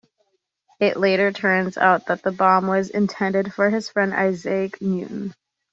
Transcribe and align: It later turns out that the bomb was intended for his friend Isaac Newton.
It 0.79 0.97
later 0.97 1.31
turns 1.31 1.77
out 1.77 2.07
that 2.07 2.23
the 2.23 2.31
bomb 2.31 2.65
was 2.65 2.89
intended 2.89 3.53
for 3.53 3.69
his 3.69 3.87
friend 3.87 4.15
Isaac 4.15 4.81
Newton. 4.81 5.35